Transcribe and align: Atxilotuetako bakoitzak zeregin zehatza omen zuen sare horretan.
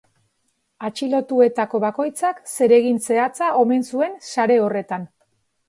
Atxilotuetako 0.87 1.81
bakoitzak 1.83 2.41
zeregin 2.55 2.99
zehatza 3.05 3.53
omen 3.63 3.87
zuen 3.93 4.19
sare 4.33 4.61
horretan. 4.67 5.09